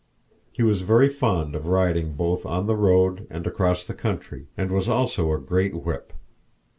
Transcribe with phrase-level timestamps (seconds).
[0.51, 4.71] He was very fond of riding both on the road and across the country, and
[4.71, 6.11] was also a great whip.